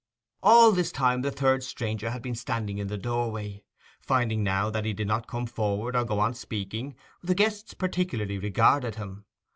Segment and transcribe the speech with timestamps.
[0.41, 3.61] All this time the third stranger had been standing in the doorway.
[3.99, 8.39] Finding now that he did not come forward or go on speaking, the guests particularly
[8.39, 9.25] regarded him.